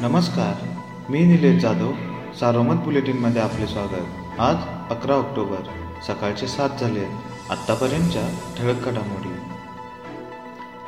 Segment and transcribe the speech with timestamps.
[0.00, 0.60] नमस्कार
[1.10, 1.92] मी निलेश जाधव
[2.40, 4.40] सारोमत बुलेटिनमध्ये आपले स्वागत.
[4.40, 4.56] आज
[4.90, 5.62] अकरा ऑक्टोबर
[6.06, 7.04] सकाळचे सात झाले
[7.50, 8.22] आत्तापर्यंतच्या
[8.58, 9.34] ठळक घडामोडी.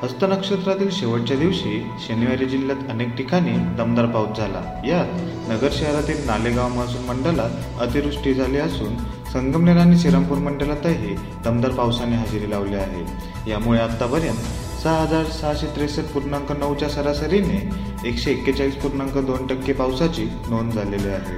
[0.02, 4.62] हस्त नक्षत्रातील शेवटच्या दिवशी शनिवारी जिल्ह्यात अनेक ठिकाणी दमदार पाऊस झाला.
[4.86, 8.96] यात नगर शहरातील नालेगाव महसूल मंडळात अतिवृष्टी झाली असून
[9.32, 13.04] संगमनेर आणि श्रीरामपूर मंडळातही दमदार पावसाने हजेरी लावली आहे.
[13.50, 17.58] यामुळे आत्तापर्यंत सहा हजार सहाशे त्रेसष्ट पूर्णांक नऊच्या सरासरीने
[18.08, 21.36] एकशे एक्केचाळीस पूर्णांक दोन टक्के पावसाची नोंद झालेली आहे.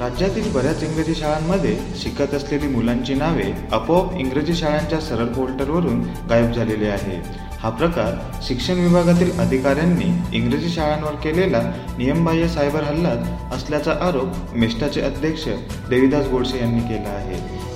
[0.00, 6.86] राज्यातील बऱ्याच इंग्रजी शाळांमध्ये शिकत असलेली मुलांची नावे आपोआप इंग्रजी शाळांच्या सरळ पोर्टलवरून गायब झालेली
[6.86, 7.20] आहे.
[7.60, 11.62] हा प्रकार शिक्षण विभागातील अधिकाऱ्यांनी इंग्रजी शाळांवर केलेला
[11.98, 13.14] नियमबाह्य सायबर हल्ला
[13.52, 15.48] असल्याचा आरोप मेस्टाचे अध्यक्ष
[15.90, 17.74] देविदास गोडसे यांनी केला आहे.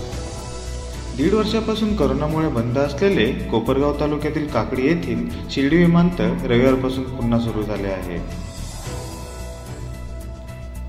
[1.17, 7.89] दीड वर्षापासून करोनामुळे बंद असलेले कोपरगाव तालुक्यातील काकडी येथील शिर्डी विमानतळ रविवारपासून पुन्हा सुरू झाले
[7.89, 8.19] आहे.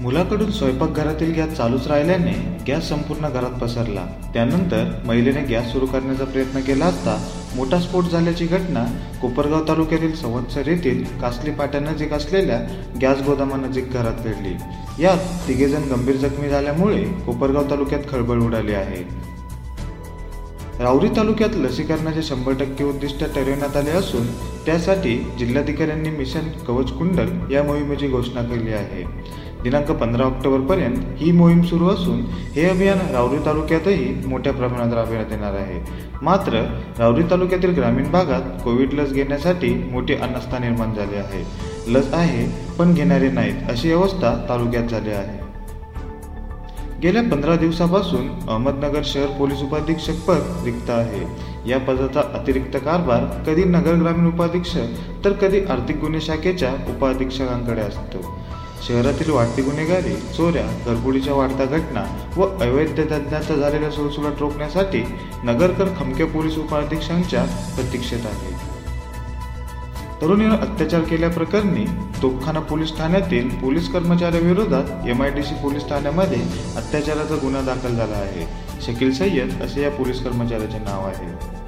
[0.01, 2.31] मुलाकडून स्वयंपाकघरातील गॅस चालूच राहिल्याने
[2.67, 4.05] गॅस संपूर्ण घरात पसरला.
[4.33, 7.17] त्यानंतर महिलेने गॅस सुरू करण्याचा प्रयत्न केला असता
[7.55, 8.83] मोठा स्फोट झाल्याची घटना
[9.21, 12.59] कोपरगाव तालुक्यातील संवत्सर येथील कासली पाट्यानजीक असलेल्या
[13.01, 14.55] गॅस गोदामानजीक घरात घडली
[15.03, 19.03] यात तिघेजण गंभीर जखमी झाल्यामुळे कोपरगाव तालुक्यात खळबळ उडाली आहे.
[20.79, 24.25] राऊरी तालुक्यात लसीकरणाचे शंभर टक्के उद्दिष्ट ठरविण्यात आले असून
[24.65, 29.03] त्यासाठी जिल्हाधिकाऱ्यांनी मिशन कवच कुंडल या मोहिमेची घोषणा केली आहे.
[29.63, 32.21] दिनांक पंधरा ऑक्टोबरपर्यंत ही मोहीम सुरू असून
[32.55, 35.79] हे अभियान राऊरी तालुक्यातही मोठ्या प्रमाणात राबविण्यात येणार आहे.
[36.21, 36.63] मात्र
[36.99, 41.45] राऊरी तालुक्यातील ग्रामीण भागात कोविड लस घेण्यासाठी मोठी अनास्था निर्माण झाली आहे.
[41.87, 45.40] लस आहे पण घेणारे नाहीत अशी अवस्था तालुक्यात झाली आहे.
[47.03, 51.21] गेल्या पंधरा दिवसापासून अहमदनगर शहर पोलीस उपाधीक्षक पद रिक्त आहे.
[51.69, 58.21] या पदाचा अतिरिक्त कारभार कधी नगर ग्रामीण उपाधीक्षक तर कधी आर्थिक गुन्हे शाखेच्या उपाधीक्षकांकडे असतो.
[58.87, 62.03] शहरातील वाढती गुन्हेगारी चोऱ्या घरगुडीच्या वाढत्या घटना
[62.37, 65.03] व अवैध धंद्याचा झालेल्या सुळसुळाट रोखण्यासाठी
[65.43, 67.43] नगरकर खमके पोलीस उपाधीक्षकांच्या
[67.75, 68.50] प्रतीक्षेत आहे.
[70.21, 71.85] तरुणीवर अत्याचार केल्याप्रकरणी
[72.21, 76.41] तोपखाना पोलीस ठाण्यातील police कर्मचाऱ्याविरोधात M I D C police ठाण्यामध्ये
[76.75, 78.45] अत्याचाराचा गुन्हा दाखल झाला आहे.
[78.81, 81.61] शकील सय्यद असे या पोलीस कर्मचाऱ्याचे नाव आहे.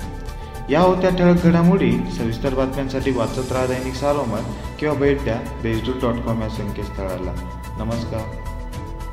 [0.73, 4.45] या होत्या ठळक घडामोडी सविस्तर बातम्यांसाठी वाचत राहा दैनिक सारोमत
[4.79, 7.33] किंवा भेट द्या बेजडूल डॉट कॉम या संकेतस्थळाला.
[7.79, 8.42] नमस्कार.